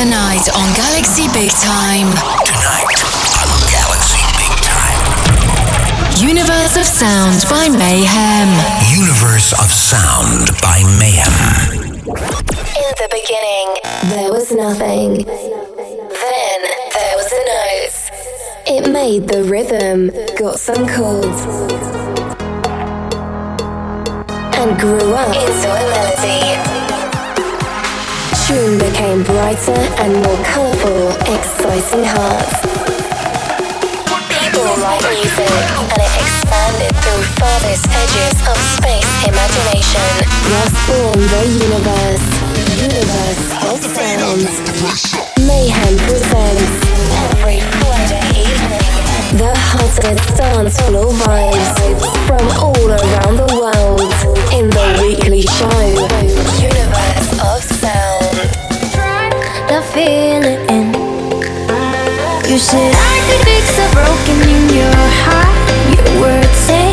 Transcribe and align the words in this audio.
Tonight 0.00 0.48
on 0.56 0.74
Galaxy 0.76 1.28
Big 1.34 1.50
Time. 1.50 2.08
Tonight 2.48 3.04
on 3.44 3.60
Galaxy 3.68 4.24
Big 4.40 4.56
Time. 4.64 6.26
Universe 6.26 6.78
of 6.78 6.86
Sound 6.86 7.44
by 7.50 7.68
Mayhem. 7.68 8.48
Universe 8.96 9.52
of 9.52 9.70
Sound 9.70 10.56
by 10.62 10.80
Mayhem. 10.98 12.00
In 12.00 12.90
the 12.96 13.08
beginning, 13.12 13.76
there 14.16 14.32
was 14.32 14.50
nothing. 14.50 15.26
Then 15.26 16.60
there 16.94 17.16
was 17.18 17.30
a 17.30 17.42
note. 17.52 17.98
It 18.68 18.90
made 18.90 19.28
the 19.28 19.44
rhythm, 19.44 20.10
got 20.38 20.58
some 20.58 20.88
chords, 20.88 21.42
and 24.56 24.80
grew 24.80 25.12
up 25.12 25.36
into 25.36 25.68
a 25.68 25.84
melody 25.90 26.79
tune 28.50 28.78
became 28.78 29.22
brighter 29.22 29.82
and 30.02 30.10
more 30.22 30.40
colourful, 30.42 31.14
exciting 31.34 32.02
hearts. 32.02 32.58
People 34.26 34.66
write 34.82 35.04
music, 35.14 35.54
and 35.90 36.00
it 36.02 36.14
expanded 36.18 36.92
through 36.98 37.22
farthest 37.38 37.86
edges 38.02 38.36
of 38.50 38.58
space 38.74 39.10
imagination. 39.30 40.10
Thus 40.50 40.72
born 40.88 41.20
the 41.34 41.42
universe, 41.62 42.26
universe 42.90 43.46
of 43.70 43.78
sound. 43.94 44.42
Mayhem 45.46 45.94
presents 46.06 46.74
every 47.22 47.60
Friday 47.78 48.26
evening 48.50 48.90
the 49.38 49.52
hottest 49.54 50.26
dance 50.36 50.80
floor 50.82 51.12
vibes 51.22 51.70
from 52.26 52.44
all 52.66 52.88
around 52.98 53.36
the 53.42 53.50
world 53.62 54.10
in 54.58 54.66
the 54.74 54.86
weekly 55.02 55.42
show, 55.42 55.86
Universe 56.58 57.09
feeling. 59.94 60.92
You 62.50 62.58
said 62.58 62.92
I 62.94 63.16
could 63.26 63.42
fix 63.46 63.78
a 63.78 63.86
broken 63.94 64.38
in 64.48 64.64
your 64.74 65.00
heart. 65.22 65.54
You 65.92 66.20
were 66.20 66.42
saying, 66.66 66.89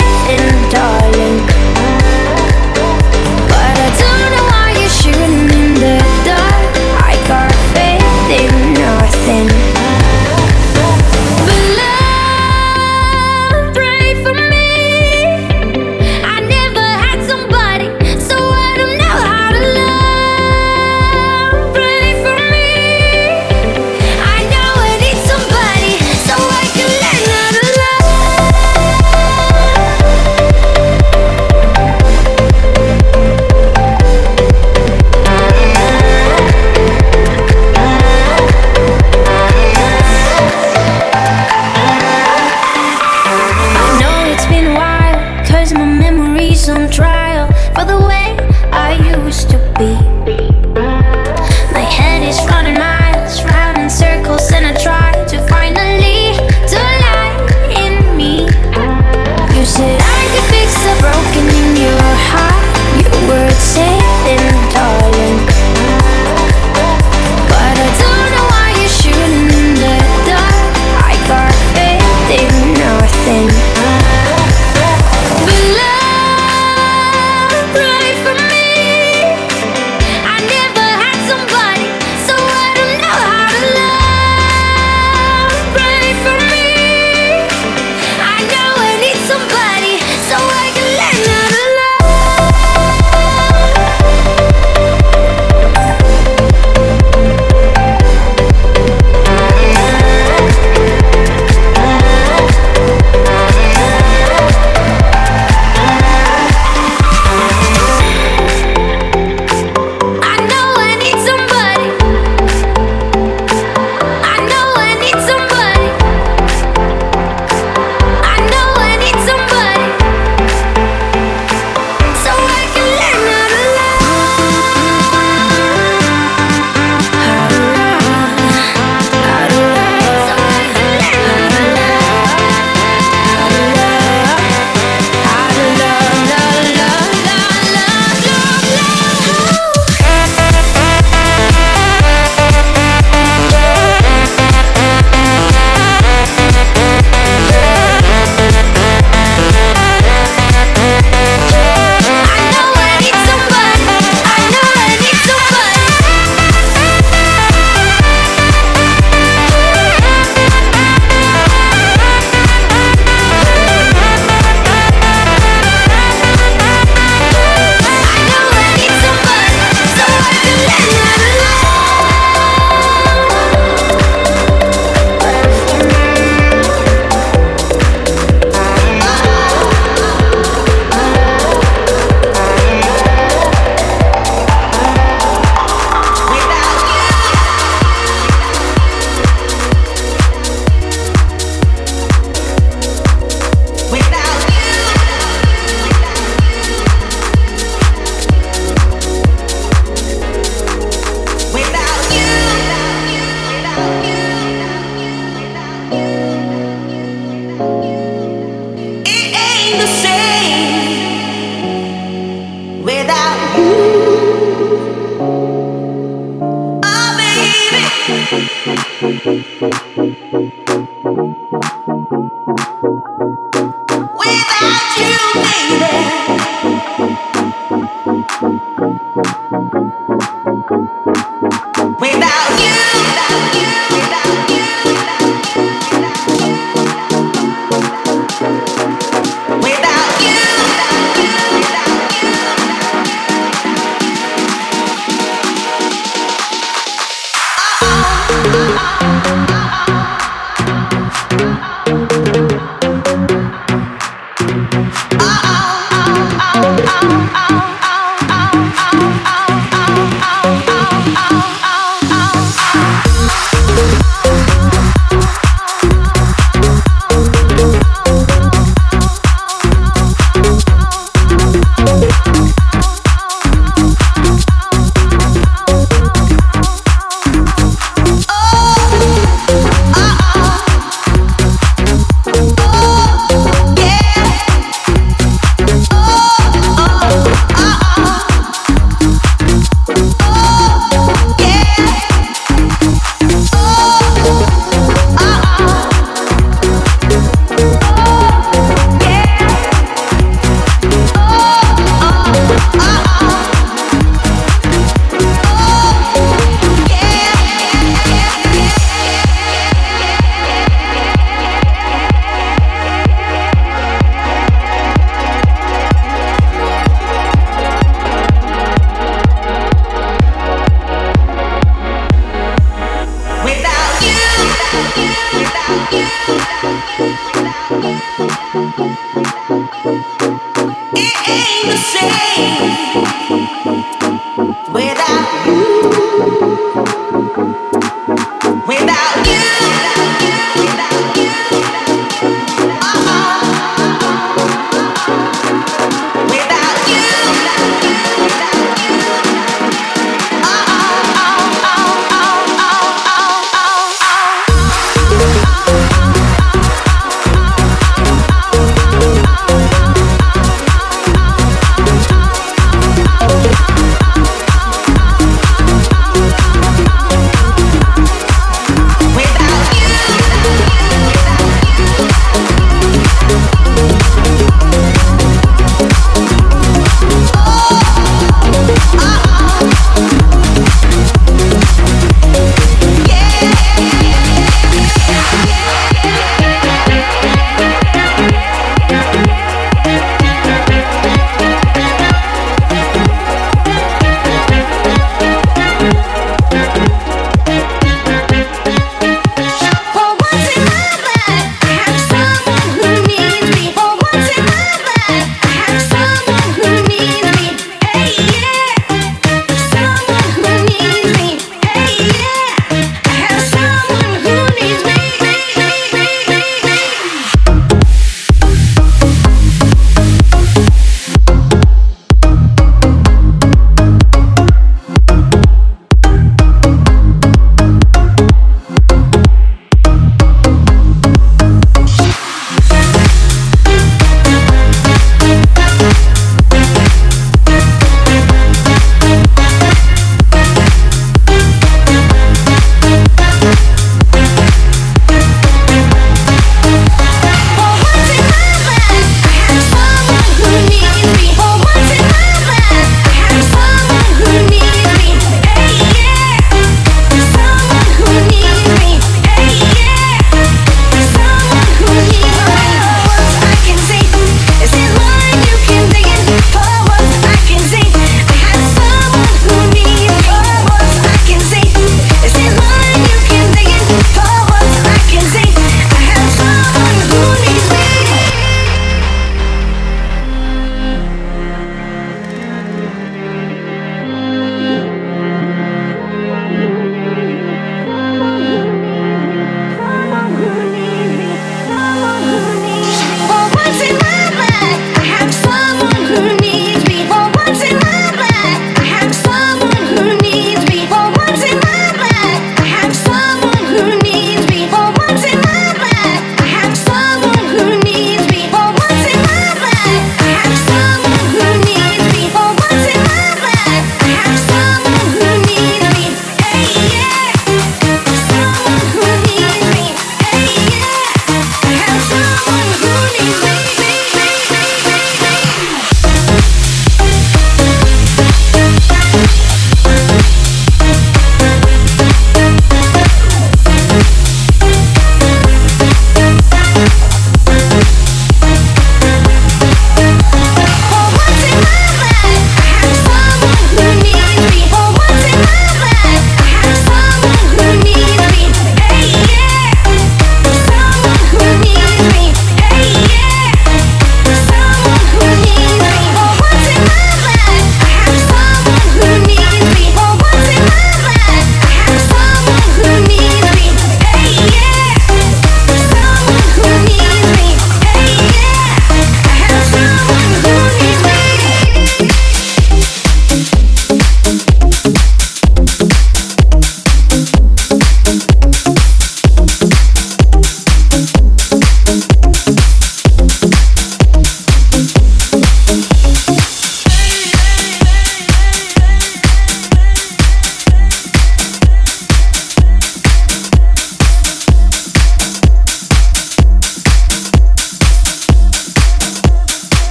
Without 46.68 46.98
you 46.98 47.07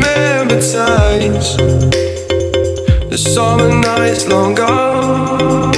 remember 0.00 0.60
times, 0.60 1.56
the 3.10 3.18
summer 3.18 3.68
nights 3.68 4.26
long 4.28 4.54
gone. 4.54 5.72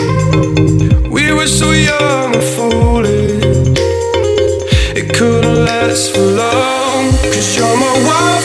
We 1.10 1.32
were 1.32 1.46
so 1.46 1.70
young 1.72 2.34
and 2.34 2.44
foolish, 2.54 3.78
it 4.96 5.14
couldn't 5.14 5.64
last 5.64 6.14
for 6.14 6.20
long. 6.20 7.10
Cause 7.32 7.56
you're 7.56 7.76
my 7.76 7.94
world. 8.06 8.41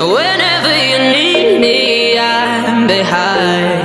Whenever 0.00 0.76
you 0.76 0.98
need 1.10 1.58
me, 1.58 2.16
I'm 2.16 2.86
behind. 2.86 3.77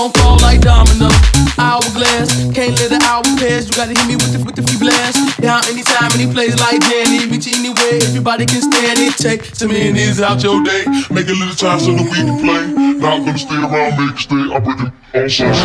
Gon' 0.00 0.12
fall 0.16 0.38
like 0.40 0.60
domino. 0.60 1.12
Hourglass, 1.60 2.32
can't 2.56 2.72
let 2.80 2.88
the 2.88 3.00
hour 3.04 3.22
pass. 3.36 3.68
You 3.68 3.76
gotta 3.76 3.92
hit 3.92 4.06
me 4.08 4.16
with 4.16 4.32
the, 4.32 4.40
with 4.40 4.56
the 4.56 4.64
free 4.64 4.80
blast. 4.80 5.20
Down 5.40 5.60
anytime, 5.68 6.08
any 6.16 6.24
place 6.32 6.56
like 6.56 6.80
Danny. 6.88 7.28
Reach 7.28 7.48
anywhere, 7.52 8.00
everybody 8.08 8.46
can 8.46 8.62
stand 8.64 8.96
it. 8.96 9.12
Take 9.20 9.44
some 9.52 9.68
minutes 9.68 10.20
out 10.20 10.40
your 10.42 10.64
day. 10.64 10.88
Make 11.12 11.28
a 11.28 11.36
little 11.36 11.52
time 11.52 11.80
so 11.80 11.92
that 11.92 12.00
we 12.00 12.16
can 12.16 12.40
play. 12.40 12.64
Not 12.96 13.28
gonna 13.28 13.36
stay 13.36 13.60
around, 13.60 13.92
make 14.00 14.16
it 14.16 14.24
stay. 14.24 14.40
I'm 14.40 14.62
breaking 14.64 14.88
all 14.88 15.28
sorts 15.28 15.60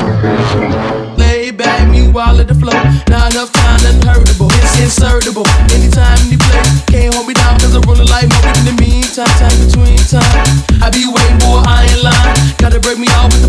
Lay 1.16 1.52
back, 1.52 1.88
meanwhile 1.88 2.36
at 2.42 2.48
the 2.52 2.58
flow. 2.60 2.76
Not 3.08 3.32
enough 3.32 3.56
time, 3.56 3.80
unhurtable. 3.88 4.52
It's 4.60 4.76
insertable. 4.84 5.48
Anytime, 5.72 6.20
any 6.28 6.36
place. 6.36 6.72
Can't 6.92 7.14
hold 7.16 7.28
me 7.28 7.36
down 7.40 7.56
cause 7.62 7.76
I'm 7.76 7.88
rolling 7.88 8.12
like 8.12 8.28
Mo 8.28 8.40
in 8.60 8.66
the 8.68 8.76
meantime. 8.84 9.32
Time 9.40 9.56
between 9.64 10.02
time. 10.12 10.50
I 10.84 10.92
be 10.92 11.08
waiting, 11.08 11.40
boy, 11.40 11.64
I 11.64 11.88
ain't 11.88 12.04
lying. 12.04 12.36
Gotta 12.58 12.80
break 12.82 12.98
me 12.98 13.08
out 13.16 13.32
with 13.32 13.45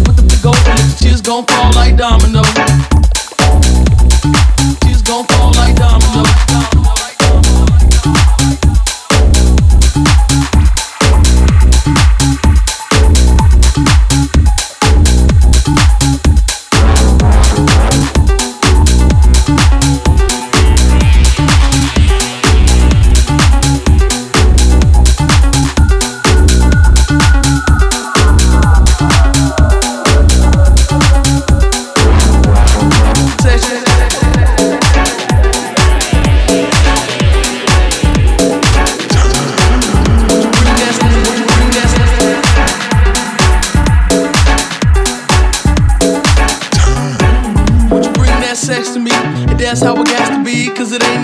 chips 0.96 1.20
gon' 1.20 1.44
fall 1.44 1.72
like 1.72 1.96
domino. 1.96 2.95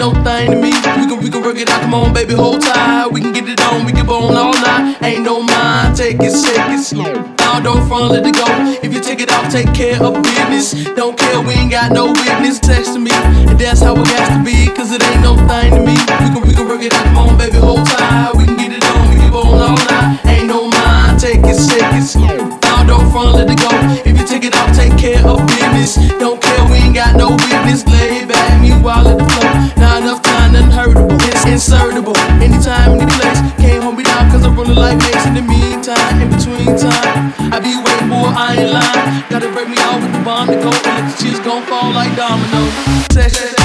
No 0.02 0.10
thing 0.24 0.50
to 0.50 0.56
me. 0.58 0.74
We 0.98 1.06
can, 1.06 1.18
we 1.22 1.30
can 1.30 1.42
work 1.42 1.56
it 1.56 1.70
out, 1.70 1.80
come 1.80 1.94
on, 1.94 2.12
baby, 2.12 2.34
hold 2.34 2.60
tight. 2.60 3.06
We 3.12 3.20
can 3.20 3.32
get 3.32 3.48
it 3.48 3.60
on, 3.70 3.86
we 3.86 3.92
can 3.92 4.04
bone 4.04 4.34
all 4.34 4.52
night. 4.52 4.98
Ain't 5.00 5.22
no 5.22 5.40
mind, 5.40 5.96
take 5.96 6.18
it, 6.18 6.34
shake 6.34 6.74
it 6.74 6.82
slow. 6.82 7.12
Now 7.38 7.60
don't 7.60 7.86
front, 7.86 8.10
let 8.10 8.26
it 8.26 8.34
go. 8.34 8.46
If 8.82 8.92
you 8.92 9.00
take 9.00 9.20
it 9.20 9.30
off, 9.30 9.46
take 9.52 9.72
care 9.72 10.02
of 10.02 10.20
business. 10.20 10.74
Don't 10.98 11.16
care, 11.16 11.40
we 11.40 11.54
ain't 11.54 11.70
got 11.70 11.92
no 11.92 12.06
witness. 12.10 12.58
Text 12.58 12.94
to 12.94 12.98
me, 12.98 13.12
and 13.46 13.56
that's 13.56 13.80
how 13.80 13.94
it 13.94 14.08
has 14.18 14.28
to 14.34 14.42
be, 14.42 14.66
cause 14.74 14.90
it 14.90 15.02
ain't 15.06 15.22
no 15.22 15.36
thing 15.46 15.70
to 15.70 15.80
me. 15.86 15.94
We 15.94 16.28
can, 16.34 16.42
we 16.48 16.52
can 16.52 16.66
work 16.66 16.82
it 16.82 16.92
out, 16.92 17.04
come 17.04 17.18
on, 17.18 17.38
baby, 17.38 17.58
hold 17.58 17.86
tight. 17.86 18.34
We 18.34 18.44
can 18.44 18.56
get 18.56 18.72
it 18.74 18.84
on, 18.84 19.08
we 19.08 19.14
can 19.22 19.30
bone 19.30 19.54
all 19.54 19.78
night. 19.86 20.18
Ain't 20.26 20.48
no 20.48 20.66
mind, 20.66 21.20
take 21.20 21.46
it, 21.46 21.54
shake 21.54 21.94
it 21.94 22.02
slow. 22.02 22.58
Now 22.66 22.82
don't 22.82 23.06
front, 23.12 23.38
let 23.38 23.46
it 23.46 23.60
go. 23.62 23.70
If 24.02 24.18
you 24.18 24.26
take 24.26 24.42
it 24.42 24.54
off, 24.56 24.74
take 24.74 24.98
care 24.98 25.22
of 25.22 25.46
business. 25.46 25.94
Don't 26.18 26.42
care, 26.42 26.64
we 26.66 26.90
ain't 26.90 26.96
got 26.96 27.14
no 27.14 27.38
witness. 27.38 27.86
Lay 27.86 28.26
back, 28.26 28.60
meanwhile 28.60 29.06
at 29.06 29.18
the 29.18 29.26
flow. 29.30 29.81
Enough. 30.82 31.22
It's 31.22 31.44
insertable. 31.44 32.16
Anytime, 32.42 32.98
any 32.98 33.06
place. 33.06 33.40
Can't 33.62 33.84
hold 33.84 33.96
me 33.96 34.02
down 34.02 34.30
cause 34.30 34.44
I'm 34.44 34.56
rolling 34.56 34.74
like 34.74 34.98
Mace 34.98 35.26
in 35.26 35.34
the 35.34 35.42
meantime. 35.42 36.20
In 36.20 36.28
between 36.28 36.76
time, 36.76 37.32
I 37.52 37.60
be 37.60 37.78
waiting, 37.78 38.08
boy, 38.08 38.26
I 38.34 38.56
ain't 38.58 38.72
lying. 38.72 39.24
Gotta 39.30 39.52
break 39.52 39.68
me 39.68 39.78
out 39.78 40.02
with 40.02 40.12
the 40.12 40.24
bomb 40.24 40.48
to 40.48 40.54
go. 40.54 40.70
And 40.72 41.06
the 41.06 41.14
chips 41.22 41.38
gon' 41.40 41.62
fall 41.66 41.92
like 41.92 42.16
dominoes. 42.16 43.61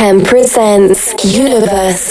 Mayhem 0.08 0.24
presents 0.24 1.14
Universe 1.38 2.07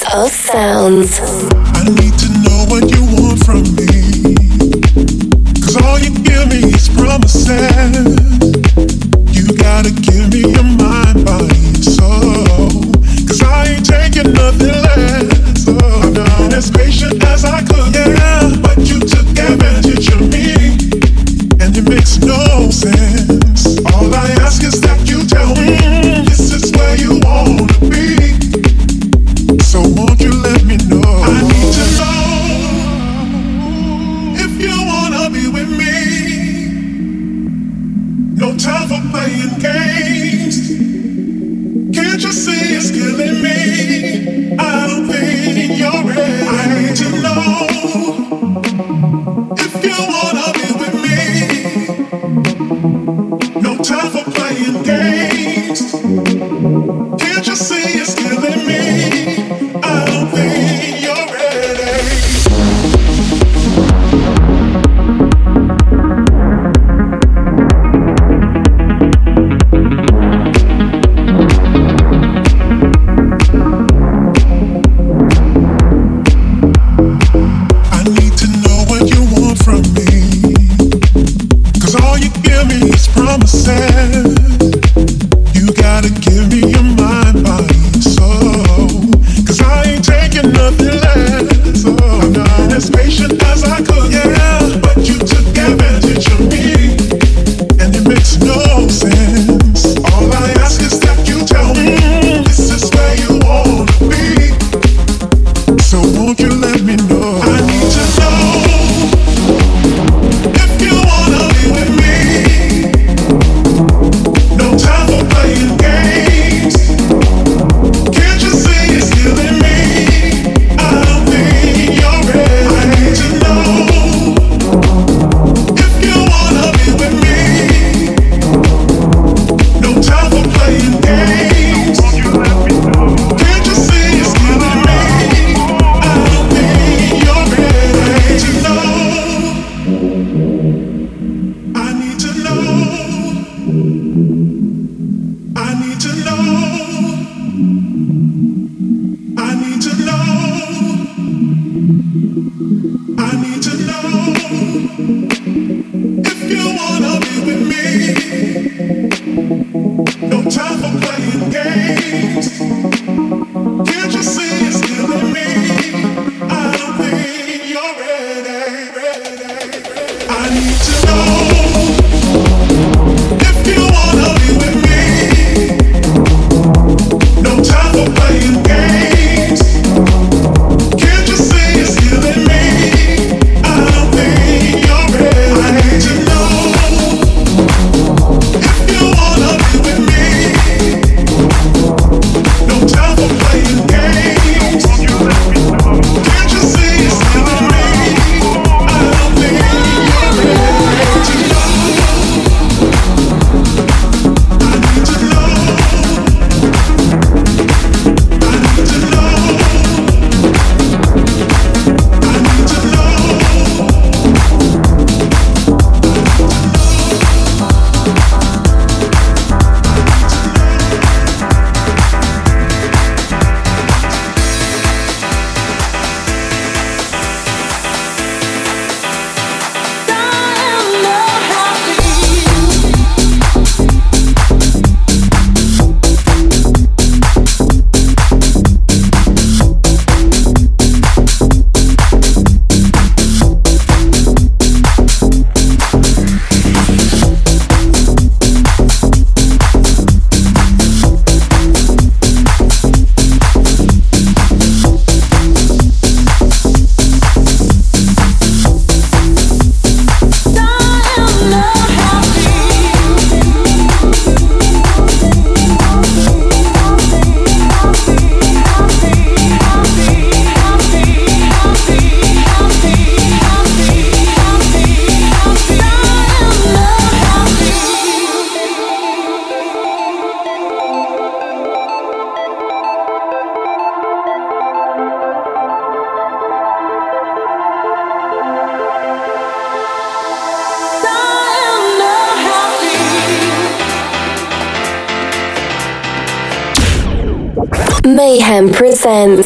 FM 298.56 298.72
presents 298.72 299.45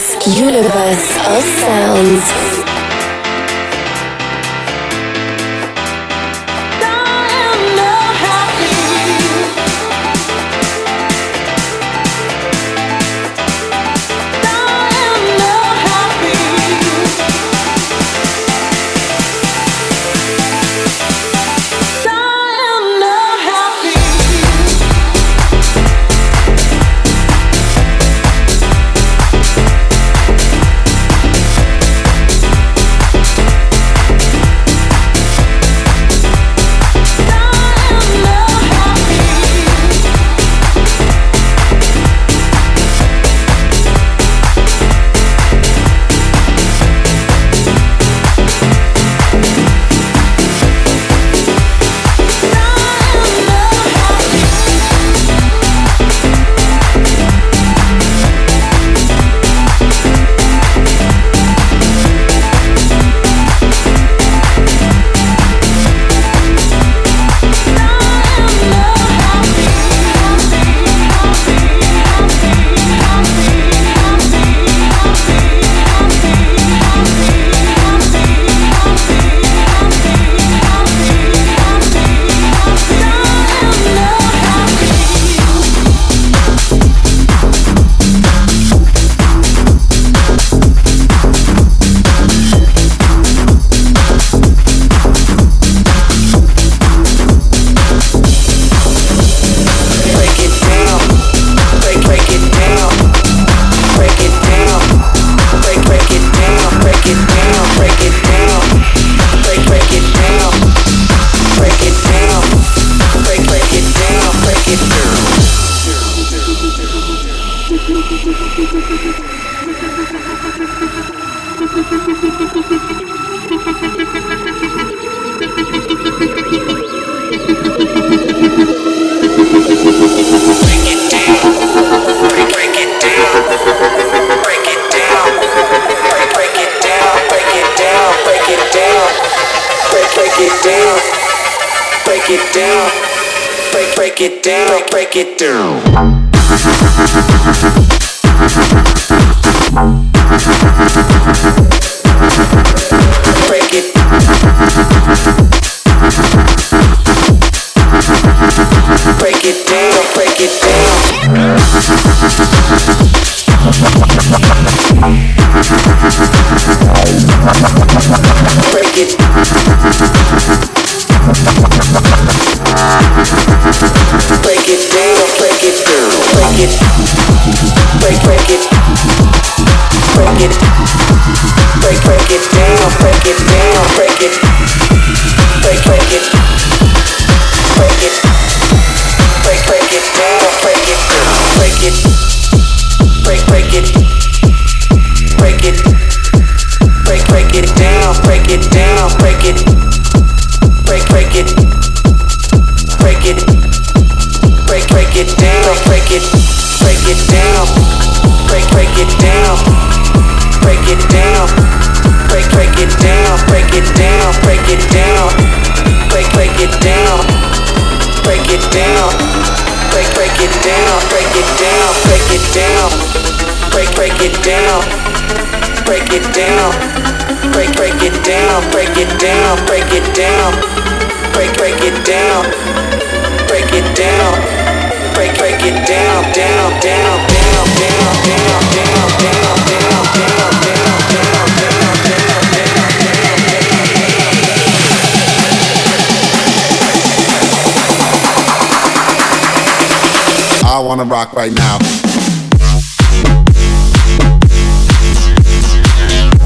rock 251.11 251.32
right 251.32 251.52
now. 251.52 251.78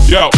Yo. 0.08 0.30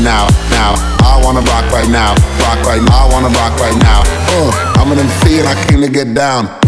now, 0.00 0.28
now. 0.50 0.74
I 1.02 1.20
wanna 1.24 1.40
rock 1.40 1.64
right 1.72 1.88
now, 1.88 2.14
rock 2.40 2.64
right 2.64 2.80
now. 2.80 3.06
I 3.06 3.12
wanna 3.12 3.28
rock 3.28 3.58
right 3.58 3.76
now. 3.82 4.02
Uh. 4.28 4.67
I'm 4.78 4.92
in 4.92 4.98
them 4.98 5.08
feet, 5.22 5.44
I 5.44 5.54
came 5.66 5.80
to 5.80 5.88
get 5.88 6.14
down. 6.14 6.67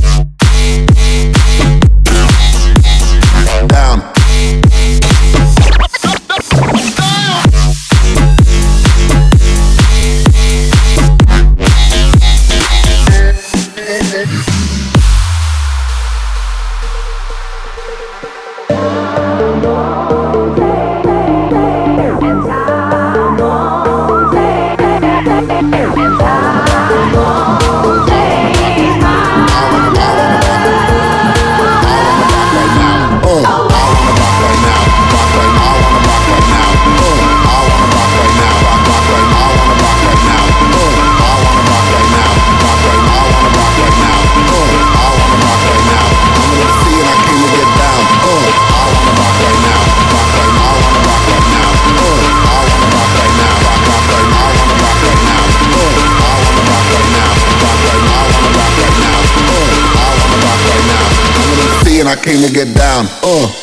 came 62.31 62.47
to 62.47 62.53
get 62.53 62.73
down. 62.77 63.07
Uh. 63.25 63.60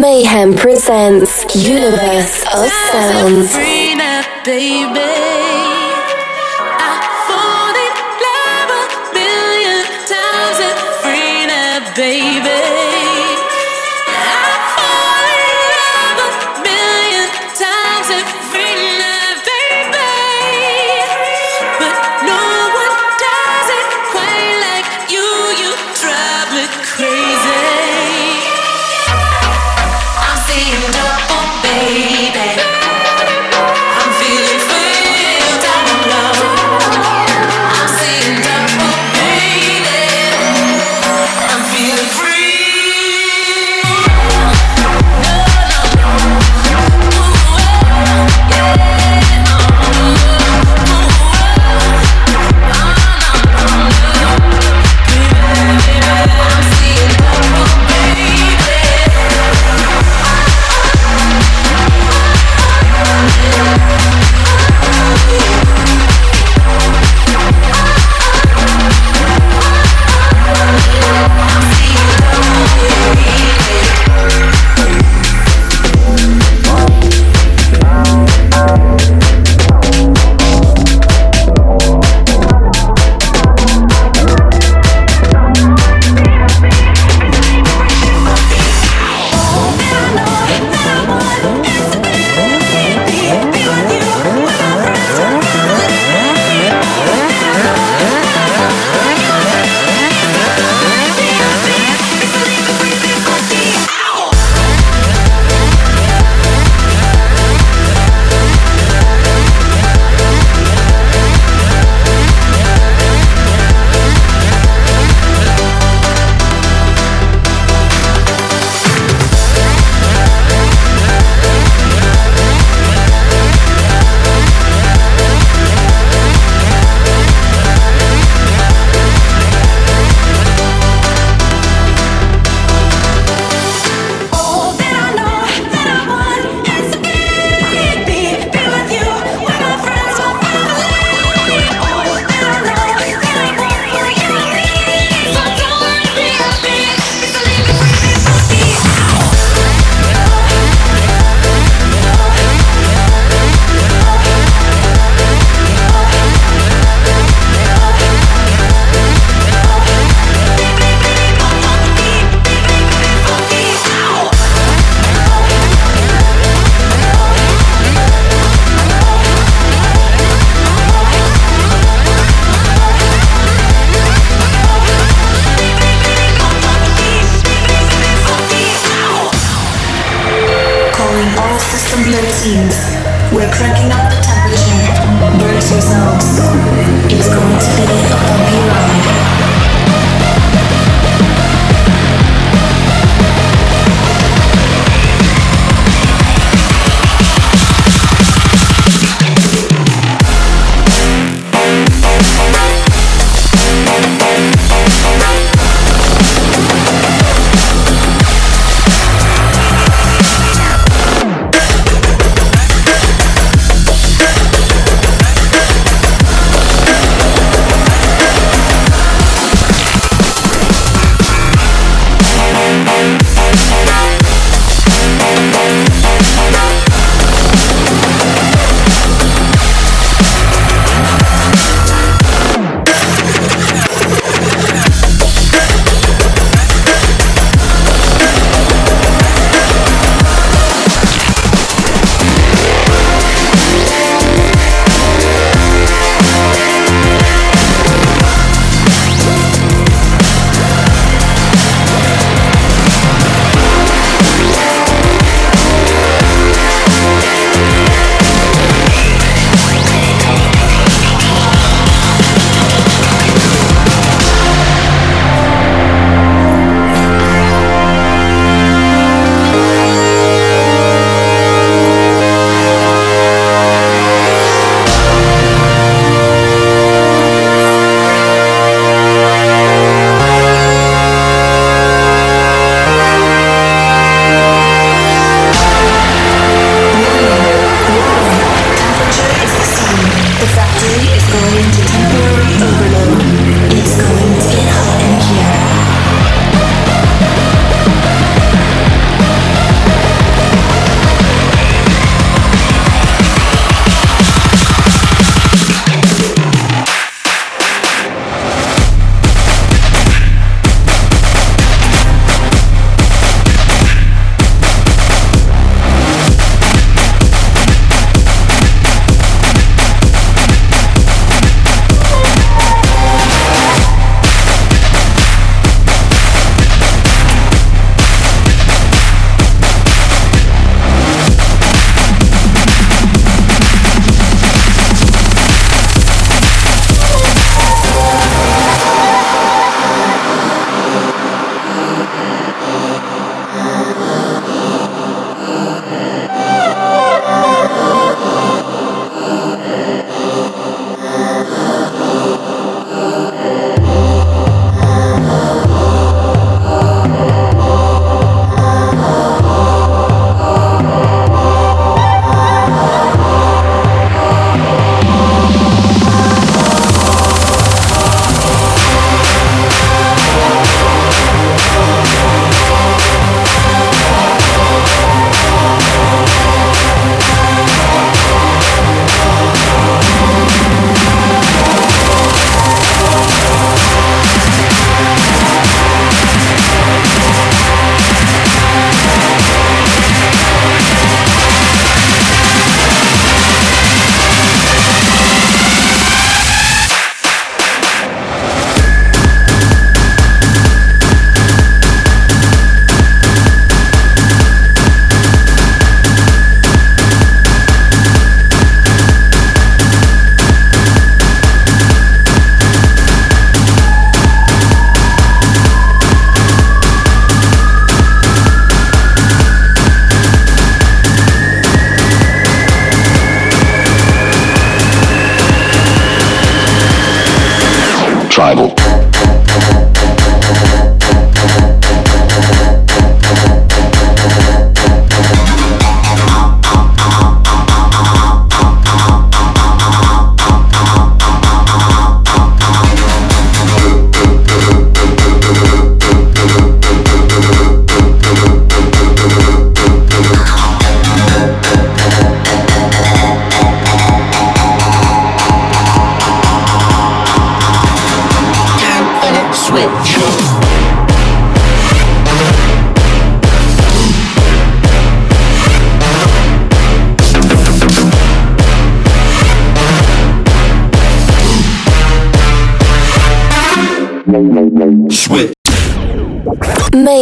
Mayhem 0.00 0.54
presents 0.54 1.44
Universe 1.54 2.44
of 2.54 2.70
Sounds. 2.90 3.52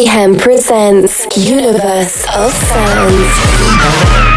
Mayhem 0.03 0.35
presents 0.35 1.27
Universe 1.37 2.25
of 2.35 2.51
Sounds. 2.51 4.30